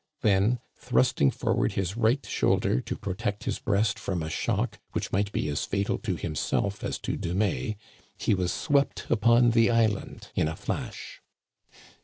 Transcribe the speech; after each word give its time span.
Then, 0.23 0.57
thrusting 0.79 1.29
forward 1.29 1.73
his 1.73 1.95
right 1.95 2.25
shoulder 2.25 2.81
to 2.81 2.95
protect 2.97 3.43
his 3.43 3.59
breast 3.59 3.99
from 3.99 4.23
a 4.23 4.31
shock 4.31 4.79
which 4.93 5.11
might 5.11 5.31
be 5.31 5.47
as 5.49 5.63
fatal 5.63 5.99
to 5.99 6.15
him 6.15 6.33
self 6.33 6.83
as 6.83 6.97
to 7.01 7.15
DumaiSy 7.15 7.75
he 8.17 8.33
was 8.33 8.51
swept 8.51 9.05
upon 9.11 9.51
the 9.51 9.69
island 9.69 10.29
in 10.33 10.47
a 10.47 10.55
flash. 10.55 11.21